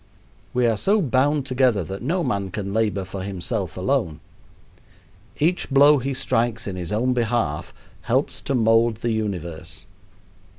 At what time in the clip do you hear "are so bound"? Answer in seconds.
0.65-1.45